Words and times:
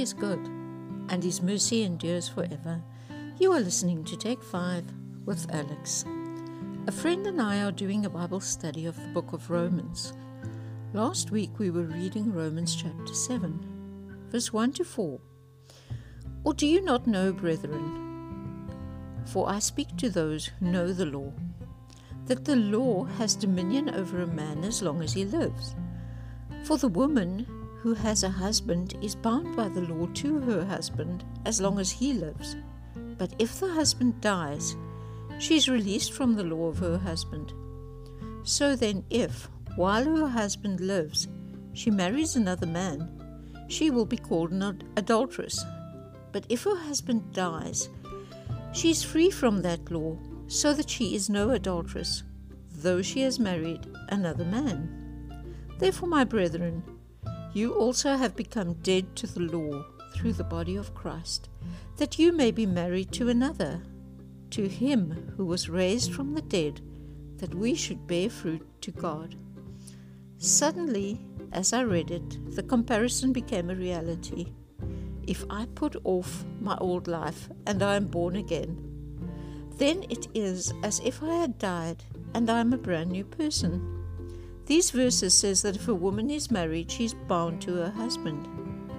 is 0.00 0.14
good, 0.14 0.40
and 1.10 1.22
his 1.22 1.42
mercy 1.42 1.82
endures 1.82 2.26
forever. 2.26 2.82
You 3.38 3.52
are 3.52 3.60
listening 3.60 4.02
to 4.04 4.16
Take 4.16 4.42
5 4.42 4.84
with 5.26 5.46
Alex. 5.52 6.06
A 6.86 6.92
friend 6.92 7.26
and 7.26 7.40
I 7.40 7.62
are 7.62 7.70
doing 7.70 8.06
a 8.06 8.10
Bible 8.10 8.40
study 8.40 8.86
of 8.86 8.96
the 8.96 9.08
book 9.08 9.34
of 9.34 9.50
Romans. 9.50 10.14
Last 10.94 11.30
week 11.30 11.58
we 11.58 11.70
were 11.70 11.82
reading 11.82 12.32
Romans 12.32 12.74
chapter 12.74 13.12
7, 13.12 14.26
verse 14.30 14.54
1 14.54 14.72
to 14.72 14.84
4. 14.84 15.20
Or 16.44 16.54
do 16.54 16.66
you 16.66 16.80
not 16.80 17.06
know, 17.06 17.30
brethren? 17.30 18.70
For 19.26 19.50
I 19.50 19.58
speak 19.58 19.98
to 19.98 20.08
those 20.08 20.46
who 20.46 20.70
know 20.70 20.94
the 20.94 21.04
law, 21.04 21.30
that 22.24 22.46
the 22.46 22.56
law 22.56 23.04
has 23.04 23.34
dominion 23.34 23.90
over 23.90 24.22
a 24.22 24.26
man 24.26 24.64
as 24.64 24.80
long 24.80 25.02
as 25.02 25.12
he 25.12 25.26
lives. 25.26 25.74
For 26.64 26.78
the 26.78 26.88
woman 26.88 27.46
who 27.82 27.94
has 27.94 28.22
a 28.22 28.28
husband 28.28 28.94
is 29.02 29.14
bound 29.14 29.56
by 29.56 29.68
the 29.68 29.80
law 29.80 30.06
to 30.14 30.38
her 30.40 30.64
husband 30.64 31.24
as 31.44 31.60
long 31.60 31.78
as 31.78 31.90
he 31.90 32.12
lives. 32.12 32.56
But 33.16 33.34
if 33.38 33.58
the 33.58 33.72
husband 33.72 34.20
dies, 34.20 34.76
she 35.38 35.56
is 35.56 35.68
released 35.68 36.12
from 36.12 36.34
the 36.34 36.44
law 36.44 36.68
of 36.68 36.78
her 36.78 36.98
husband. 36.98 37.52
So 38.42 38.76
then, 38.76 39.04
if, 39.10 39.48
while 39.76 40.04
her 40.04 40.28
husband 40.28 40.80
lives, 40.80 41.28
she 41.72 41.90
marries 41.90 42.36
another 42.36 42.66
man, 42.66 43.64
she 43.68 43.90
will 43.90 44.06
be 44.06 44.16
called 44.16 44.50
an 44.50 44.82
adulteress. 44.96 45.64
But 46.32 46.44
if 46.48 46.64
her 46.64 46.76
husband 46.76 47.32
dies, 47.32 47.88
she 48.72 48.90
is 48.90 49.02
free 49.02 49.30
from 49.30 49.62
that 49.62 49.90
law, 49.90 50.18
so 50.48 50.74
that 50.74 50.90
she 50.90 51.14
is 51.14 51.30
no 51.30 51.50
adulteress, 51.50 52.24
though 52.72 53.00
she 53.02 53.20
has 53.22 53.38
married 53.38 53.86
another 54.08 54.44
man. 54.44 54.96
Therefore, 55.78 56.08
my 56.08 56.24
brethren, 56.24 56.82
you 57.52 57.74
also 57.74 58.16
have 58.16 58.36
become 58.36 58.74
dead 58.74 59.16
to 59.16 59.26
the 59.26 59.40
law 59.40 59.84
through 60.14 60.32
the 60.34 60.44
body 60.44 60.76
of 60.76 60.94
Christ, 60.94 61.48
that 61.96 62.18
you 62.18 62.32
may 62.32 62.50
be 62.50 62.66
married 62.66 63.12
to 63.12 63.28
another, 63.28 63.82
to 64.50 64.68
him 64.68 65.32
who 65.36 65.44
was 65.44 65.68
raised 65.68 66.12
from 66.12 66.34
the 66.34 66.42
dead, 66.42 66.80
that 67.38 67.54
we 67.54 67.74
should 67.74 68.06
bear 68.06 68.28
fruit 68.28 68.66
to 68.82 68.90
God. 68.90 69.36
Suddenly, 70.38 71.20
as 71.52 71.72
I 71.72 71.82
read 71.82 72.10
it, 72.10 72.54
the 72.54 72.62
comparison 72.62 73.32
became 73.32 73.70
a 73.70 73.74
reality. 73.74 74.52
If 75.26 75.44
I 75.50 75.66
put 75.74 75.96
off 76.04 76.44
my 76.60 76.76
old 76.78 77.08
life 77.08 77.48
and 77.66 77.82
I 77.82 77.96
am 77.96 78.06
born 78.06 78.36
again, 78.36 78.86
then 79.76 80.04
it 80.08 80.28
is 80.34 80.72
as 80.82 81.00
if 81.04 81.22
I 81.22 81.34
had 81.34 81.58
died 81.58 82.04
and 82.34 82.50
I 82.50 82.60
am 82.60 82.72
a 82.72 82.78
brand 82.78 83.10
new 83.10 83.24
person. 83.24 83.99
These 84.70 84.92
verses 84.92 85.34
says 85.34 85.62
that 85.62 85.74
if 85.74 85.88
a 85.88 85.94
woman 85.94 86.30
is 86.30 86.48
married, 86.48 86.92
she's 86.92 87.12
bound 87.12 87.60
to 87.62 87.74
her 87.74 87.90
husband. 87.90 88.48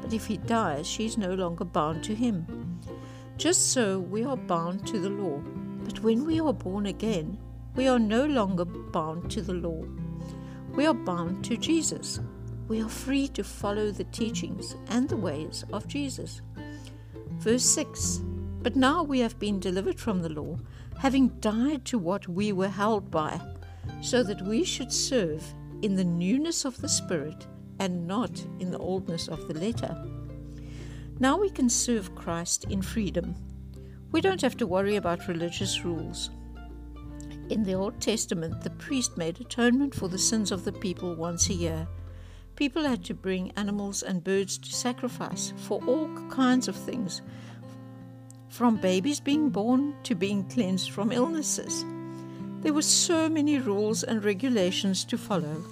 But 0.01 0.11
if 0.11 0.25
he 0.25 0.35
dies, 0.35 0.85
she's 0.85 1.17
no 1.17 1.33
longer 1.33 1.63
bound 1.63 2.03
to 2.03 2.13
him. 2.13 2.77
Just 3.37 3.71
so 3.71 3.97
we 3.97 4.25
are 4.25 4.35
bound 4.35 4.85
to 4.87 4.99
the 4.99 5.09
law. 5.09 5.41
But 5.85 6.03
when 6.03 6.25
we 6.25 6.41
are 6.41 6.51
born 6.51 6.87
again, 6.87 7.37
we 7.77 7.87
are 7.87 7.99
no 7.99 8.25
longer 8.25 8.65
bound 8.65 9.31
to 9.31 9.41
the 9.41 9.53
law. 9.53 9.81
We 10.75 10.85
are 10.87 10.93
bound 10.93 11.45
to 11.45 11.55
Jesus. 11.55 12.19
We 12.67 12.81
are 12.81 12.89
free 12.89 13.29
to 13.29 13.41
follow 13.41 13.91
the 13.91 14.03
teachings 14.03 14.75
and 14.89 15.07
the 15.07 15.15
ways 15.15 15.63
of 15.71 15.87
Jesus. 15.87 16.41
Verse 17.39 17.63
6 17.63 18.19
But 18.61 18.75
now 18.75 19.03
we 19.03 19.21
have 19.21 19.39
been 19.39 19.61
delivered 19.61 20.01
from 20.01 20.21
the 20.21 20.27
law, 20.27 20.59
having 20.99 21.29
died 21.39 21.85
to 21.85 21.97
what 21.97 22.27
we 22.27 22.51
were 22.51 22.67
held 22.67 23.09
by, 23.09 23.39
so 24.01 24.21
that 24.21 24.41
we 24.41 24.65
should 24.65 24.91
serve 24.91 25.55
in 25.81 25.95
the 25.95 26.03
newness 26.03 26.65
of 26.65 26.79
the 26.81 26.89
Spirit 26.89 27.47
and 27.79 28.07
not 28.07 28.45
in 28.59 28.71
the 28.71 28.77
oldness 28.77 29.27
of 29.27 29.47
the 29.47 29.59
letter. 29.59 29.95
Now 31.19 31.37
we 31.37 31.49
can 31.49 31.69
serve 31.69 32.15
Christ 32.15 32.65
in 32.69 32.81
freedom. 32.81 33.35
We 34.11 34.21
don't 34.21 34.41
have 34.41 34.57
to 34.57 34.67
worry 34.67 34.95
about 34.95 35.27
religious 35.27 35.83
rules. 35.83 36.29
In 37.49 37.63
the 37.63 37.73
Old 37.73 37.99
Testament, 37.99 38.61
the 38.61 38.69
priest 38.69 39.17
made 39.17 39.41
atonement 39.41 39.93
for 39.93 40.07
the 40.07 40.17
sins 40.17 40.51
of 40.51 40.63
the 40.63 40.71
people 40.71 41.15
once 41.15 41.49
a 41.49 41.53
year. 41.53 41.87
People 42.55 42.83
had 42.83 43.03
to 43.05 43.13
bring 43.13 43.51
animals 43.51 44.03
and 44.03 44.23
birds 44.23 44.57
to 44.59 44.71
sacrifice 44.71 45.53
for 45.57 45.83
all 45.85 46.09
kinds 46.29 46.67
of 46.67 46.75
things, 46.75 47.21
from 48.49 48.77
babies 48.77 49.19
being 49.19 49.49
born 49.49 49.95
to 50.03 50.13
being 50.13 50.43
cleansed 50.49 50.91
from 50.91 51.11
illnesses. 51.11 51.83
There 52.61 52.73
were 52.73 52.81
so 52.81 53.27
many 53.27 53.57
rules 53.57 54.03
and 54.03 54.23
regulations 54.23 55.03
to 55.05 55.17
follow. 55.17 55.63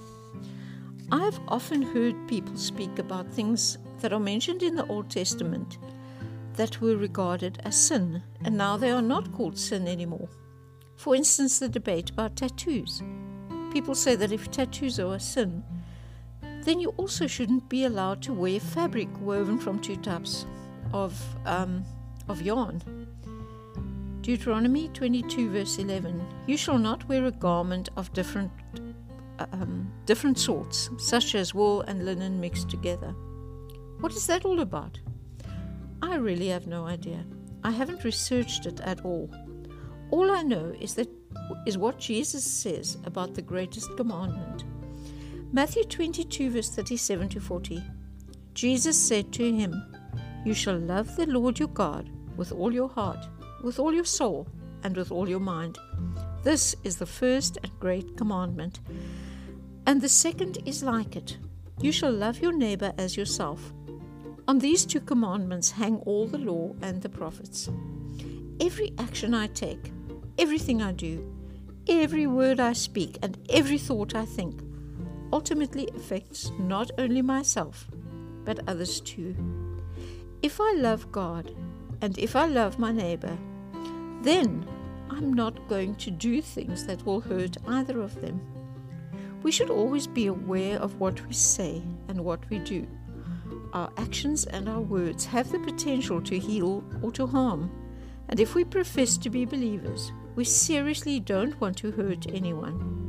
I've 1.11 1.39
often 1.47 1.81
heard 1.81 2.27
people 2.27 2.55
speak 2.55 2.99
about 2.99 3.31
things 3.31 3.79
that 3.99 4.13
are 4.13 4.19
mentioned 4.19 4.61
in 4.61 4.75
the 4.75 4.85
Old 4.85 5.09
Testament 5.09 5.79
that 6.53 6.81
were 6.81 6.97
regarded 6.97 7.59
as 7.63 7.75
sin, 7.75 8.21
and 8.43 8.55
now 8.55 8.77
they 8.77 8.91
are 8.91 9.01
not 9.01 9.31
called 9.33 9.57
sin 9.57 9.87
anymore. 9.87 10.29
For 10.95 11.15
instance, 11.15 11.57
the 11.57 11.69
debate 11.69 12.11
about 12.11 12.35
tattoos. 12.35 13.01
People 13.71 13.95
say 13.95 14.15
that 14.15 14.31
if 14.31 14.51
tattoos 14.51 14.99
are 14.99 15.15
a 15.15 15.19
sin, 15.19 15.63
then 16.63 16.79
you 16.79 16.89
also 16.97 17.25
shouldn't 17.25 17.69
be 17.69 17.85
allowed 17.85 18.21
to 18.23 18.33
wear 18.33 18.59
fabric 18.59 19.09
woven 19.19 19.57
from 19.57 19.79
two 19.79 19.95
types 19.95 20.45
of, 20.93 21.19
um, 21.45 21.83
of 22.27 22.41
yarn. 22.41 22.83
Deuteronomy 24.21 24.89
22, 24.89 25.49
verse 25.49 25.79
11 25.79 26.21
You 26.45 26.57
shall 26.57 26.77
not 26.77 27.07
wear 27.07 27.25
a 27.25 27.31
garment 27.31 27.89
of 27.95 28.13
different, 28.13 28.51
um, 29.51 29.91
different 30.05 30.37
sorts, 30.37 30.89
such 30.97 31.35
as 31.35 31.53
wool 31.53 31.81
and 31.81 32.05
linen 32.05 32.39
mixed 32.39 32.69
together. 32.69 33.13
What 33.99 34.13
is 34.13 34.27
that 34.27 34.45
all 34.45 34.59
about? 34.59 34.99
I 36.01 36.15
really 36.15 36.47
have 36.47 36.67
no 36.67 36.85
idea. 36.85 37.25
I 37.63 37.71
haven't 37.71 38.03
researched 38.03 38.65
it 38.65 38.79
at 38.81 39.03
all. 39.03 39.29
All 40.11 40.31
I 40.31 40.41
know 40.43 40.73
is 40.79 40.93
that 40.95 41.09
is 41.65 41.77
what 41.77 41.99
Jesus 41.99 42.43
says 42.43 42.97
about 43.05 43.33
the 43.33 43.41
greatest 43.41 43.95
commandment. 43.97 44.63
Matthew 45.51 45.83
22, 45.83 46.51
verse 46.51 46.69
37 46.69 47.29
to 47.29 47.39
40. 47.39 47.83
Jesus 48.53 48.97
said 48.97 49.31
to 49.33 49.51
him, 49.51 49.73
You 50.45 50.53
shall 50.53 50.77
love 50.77 51.15
the 51.15 51.25
Lord 51.25 51.59
your 51.59 51.67
God 51.69 52.09
with 52.37 52.51
all 52.51 52.73
your 52.73 52.89
heart 52.89 53.27
with 53.61 53.79
all 53.79 53.93
your 53.93 54.05
soul 54.05 54.47
and 54.83 54.95
with 54.95 55.11
all 55.11 55.27
your 55.27 55.39
mind. 55.39 55.77
This 56.43 56.75
is 56.83 56.97
the 56.97 57.05
first 57.05 57.57
and 57.63 57.79
great 57.79 58.15
commandment. 58.15 58.79
And 59.89 60.03
the 60.03 60.07
second 60.07 60.59
is 60.67 60.83
like 60.83 61.15
it 61.15 61.39
you 61.81 61.91
shall 61.91 62.11
love 62.11 62.41
your 62.41 62.53
neighbor 62.53 62.93
as 62.99 63.17
yourself. 63.17 63.73
On 64.47 64.59
these 64.59 64.85
two 64.85 64.99
commandments 64.99 65.71
hang 65.71 65.95
all 66.05 66.27
the 66.27 66.37
law 66.37 66.75
and 66.83 67.01
the 67.01 67.09
prophets. 67.09 67.71
Every 68.61 68.93
action 68.99 69.33
I 69.33 69.47
take, 69.47 69.91
everything 70.37 70.83
I 70.83 70.91
do, 70.91 71.33
every 71.87 72.27
word 72.27 72.59
I 72.59 72.73
speak, 72.73 73.17
and 73.23 73.39
every 73.49 73.79
thought 73.79 74.13
I 74.13 74.25
think 74.25 74.61
ultimately 75.33 75.89
affects 75.95 76.51
not 76.59 76.91
only 76.99 77.23
myself, 77.23 77.87
but 78.45 78.59
others 78.67 79.01
too. 79.01 79.35
If 80.43 80.61
I 80.61 80.71
love 80.73 81.11
God 81.11 81.55
and 82.01 82.15
if 82.19 82.35
I 82.35 82.45
love 82.45 82.77
my 82.77 82.91
neighbor, 82.91 83.35
then 84.21 84.67
I'm 85.09 85.33
not 85.33 85.67
going 85.67 85.95
to 85.95 86.11
do 86.11 86.43
things 86.43 86.85
that 86.85 87.03
will 87.07 87.21
hurt 87.21 87.57
either 87.65 88.01
of 88.01 88.21
them. 88.21 88.58
We 89.41 89.51
should 89.51 89.69
always 89.69 90.07
be 90.07 90.27
aware 90.27 90.77
of 90.79 90.99
what 90.99 91.25
we 91.25 91.33
say 91.33 91.81
and 92.07 92.23
what 92.23 92.49
we 92.49 92.59
do. 92.59 92.87
Our 93.73 93.91
actions 93.97 94.45
and 94.45 94.67
our 94.67 94.81
words 94.81 95.25
have 95.25 95.51
the 95.51 95.59
potential 95.59 96.21
to 96.21 96.39
heal 96.39 96.83
or 97.01 97.11
to 97.13 97.27
harm. 97.27 97.71
And 98.27 98.39
if 98.39 98.55
we 98.55 98.63
profess 98.63 99.17
to 99.17 99.29
be 99.29 99.45
believers, 99.45 100.11
we 100.35 100.43
seriously 100.43 101.19
don't 101.19 101.59
want 101.61 101.77
to 101.77 101.91
hurt 101.91 102.27
anyone. 102.33 102.99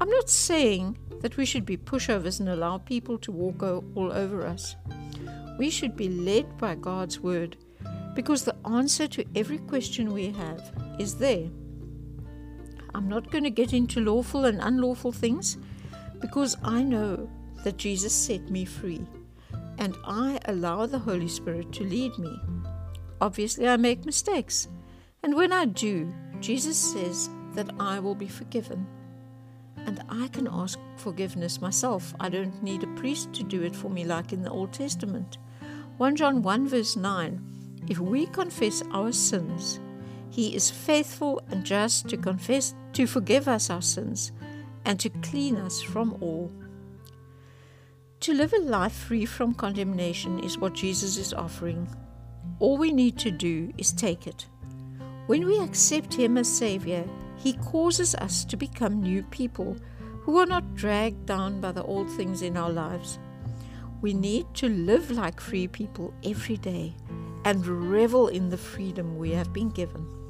I'm 0.00 0.10
not 0.10 0.28
saying 0.28 0.98
that 1.20 1.36
we 1.36 1.46
should 1.46 1.64
be 1.64 1.76
pushovers 1.76 2.40
and 2.40 2.48
allow 2.48 2.78
people 2.78 3.18
to 3.18 3.32
walk 3.32 3.62
all 3.62 4.12
over 4.12 4.46
us. 4.46 4.76
We 5.58 5.70
should 5.70 5.96
be 5.96 6.08
led 6.08 6.58
by 6.58 6.74
God's 6.74 7.20
word 7.20 7.56
because 8.14 8.44
the 8.44 8.56
answer 8.66 9.06
to 9.08 9.24
every 9.34 9.58
question 9.58 10.12
we 10.12 10.30
have 10.32 10.72
is 10.98 11.16
there. 11.16 11.48
I'm 12.94 13.08
not 13.08 13.30
going 13.30 13.44
to 13.44 13.50
get 13.50 13.72
into 13.72 14.00
lawful 14.00 14.44
and 14.44 14.60
unlawful 14.60 15.12
things 15.12 15.58
because 16.20 16.56
I 16.62 16.82
know 16.82 17.28
that 17.64 17.76
Jesus 17.76 18.12
set 18.12 18.50
me 18.50 18.64
free 18.64 19.06
and 19.78 19.96
I 20.04 20.38
allow 20.44 20.86
the 20.86 20.98
Holy 20.98 21.28
Spirit 21.28 21.72
to 21.72 21.84
lead 21.84 22.16
me. 22.18 22.38
Obviously, 23.20 23.68
I 23.68 23.76
make 23.76 24.04
mistakes, 24.04 24.68
and 25.22 25.34
when 25.34 25.52
I 25.52 25.64
do, 25.64 26.12
Jesus 26.40 26.76
says 26.76 27.30
that 27.54 27.70
I 27.80 27.98
will 27.98 28.14
be 28.14 28.28
forgiven. 28.28 28.86
And 29.86 30.02
I 30.08 30.28
can 30.28 30.48
ask 30.50 30.78
forgiveness 30.96 31.60
myself. 31.60 32.14
I 32.20 32.28
don't 32.28 32.62
need 32.62 32.82
a 32.82 32.94
priest 32.94 33.32
to 33.34 33.42
do 33.42 33.62
it 33.62 33.74
for 33.74 33.88
me 33.88 34.04
like 34.04 34.32
in 34.32 34.42
the 34.42 34.50
Old 34.50 34.72
Testament. 34.72 35.38
1 35.96 36.16
John 36.16 36.42
1 36.42 36.68
verse 36.68 36.96
9 36.96 37.54
if 37.86 37.98
we 37.98 38.26
confess 38.26 38.82
our 38.92 39.12
sins, 39.12 39.78
he 40.34 40.52
is 40.52 40.68
faithful 40.68 41.40
and 41.52 41.64
just 41.64 42.08
to 42.08 42.16
confess 42.16 42.74
to 42.92 43.06
forgive 43.06 43.46
us 43.46 43.70
our 43.70 43.80
sins 43.80 44.32
and 44.84 44.98
to 44.98 45.08
clean 45.08 45.54
us 45.54 45.80
from 45.80 46.18
all. 46.20 46.50
To 48.18 48.34
live 48.34 48.52
a 48.52 48.58
life 48.58 48.94
free 48.94 49.26
from 49.26 49.54
condemnation 49.54 50.40
is 50.40 50.58
what 50.58 50.74
Jesus 50.74 51.18
is 51.18 51.32
offering. 51.32 51.86
All 52.58 52.76
we 52.76 52.90
need 52.90 53.16
to 53.18 53.30
do 53.30 53.72
is 53.78 53.92
take 53.92 54.26
it. 54.26 54.48
When 55.28 55.46
we 55.46 55.60
accept 55.60 56.12
Him 56.12 56.36
as 56.36 56.48
Savior, 56.48 57.08
He 57.36 57.52
causes 57.52 58.16
us 58.16 58.44
to 58.46 58.56
become 58.56 59.00
new 59.00 59.22
people 59.22 59.76
who 60.22 60.38
are 60.38 60.46
not 60.46 60.74
dragged 60.74 61.26
down 61.26 61.60
by 61.60 61.70
the 61.70 61.84
old 61.84 62.10
things 62.10 62.42
in 62.42 62.56
our 62.56 62.70
lives. 62.70 63.20
We 64.00 64.14
need 64.14 64.52
to 64.54 64.68
live 64.68 65.12
like 65.12 65.40
free 65.40 65.68
people 65.68 66.12
every 66.24 66.56
day 66.56 66.96
and 67.44 67.64
revel 67.64 68.26
in 68.26 68.48
the 68.48 68.58
freedom 68.58 69.16
we 69.16 69.30
have 69.30 69.52
been 69.52 69.68
given. 69.68 70.23